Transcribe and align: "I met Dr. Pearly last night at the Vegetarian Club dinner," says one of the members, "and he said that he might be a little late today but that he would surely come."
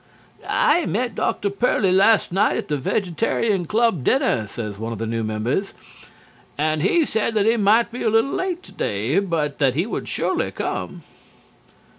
"I 0.49 0.87
met 0.87 1.13
Dr. 1.13 1.51
Pearly 1.51 1.91
last 1.91 2.31
night 2.31 2.57
at 2.57 2.69
the 2.69 2.77
Vegetarian 2.79 3.65
Club 3.65 4.03
dinner," 4.03 4.47
says 4.47 4.79
one 4.79 4.91
of 4.91 4.97
the 4.97 5.05
members, 5.05 5.75
"and 6.57 6.81
he 6.81 7.05
said 7.05 7.35
that 7.35 7.45
he 7.45 7.55
might 7.55 7.91
be 7.91 8.01
a 8.01 8.09
little 8.09 8.33
late 8.33 8.63
today 8.63 9.19
but 9.19 9.59
that 9.59 9.75
he 9.75 9.85
would 9.85 10.09
surely 10.09 10.49
come." 10.49 11.03